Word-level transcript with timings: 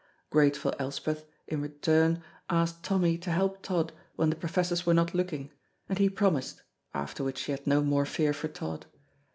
Grateful 0.31 0.73
Elspeth 0.79 1.25
in 1.47 1.61
return 1.61 2.23
asked 2.49 2.81
Tommy 2.81 3.19
to 3.19 3.29
help 3.29 3.61
Tod 3.61 3.93
when 4.15 4.31
the 4.31 4.35
professors 4.35 4.83
were 4.83 4.95
not 4.95 5.13
looking, 5.13 5.51
and 5.87 5.99
he 5.99 6.09
promised, 6.09 6.63
after 6.91 7.23
which 7.23 7.37
she 7.37 7.51
had 7.51 7.67
no 7.67 7.83
more 7.83 8.07
fear 8.07 8.33
for 8.33 8.47
Tod. 8.47 8.87